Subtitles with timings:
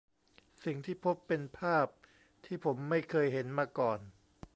[0.63, 1.87] สิ่งที่พบเป็นภาพ
[2.45, 3.99] ที่ผมไม่เคยเห็นมาก่อน